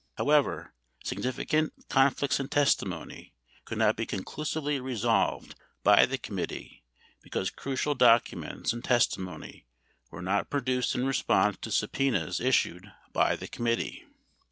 However, 0.17 0.73
signifi 1.05 1.47
cant 1.47 1.73
conflicts 1.87 2.39
in 2.39 2.47
testimony 2.47 3.35
could 3.65 3.77
not 3.77 3.95
be 3.95 4.07
conclusively 4.07 4.79
resolved 4.79 5.53
by 5.83 6.07
the 6.07 6.17
committee 6.17 6.83
because 7.21 7.51
crucial 7.51 7.93
documents 7.93 8.73
and 8.73 8.83
testimony 8.83 9.67
were 10.09 10.23
not 10.23 10.49
produced 10.49 10.95
in 10.95 11.05
response 11.05 11.57
to 11.61 11.69
subpenas 11.69 12.41
issued 12.43 12.91
by 13.13 13.35
the 13.35 13.47
committee. 13.47 14.05